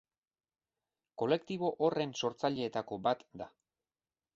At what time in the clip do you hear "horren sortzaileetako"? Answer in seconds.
1.87-3.03